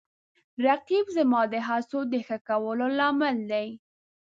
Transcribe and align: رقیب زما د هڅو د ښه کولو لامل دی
رقیب 0.65 1.05
زما 1.15 1.41
د 1.53 1.55
هڅو 1.67 1.99
د 2.11 2.13
ښه 2.25 2.37
کولو 2.47 2.85
لامل 2.97 3.37
دی 3.51 3.67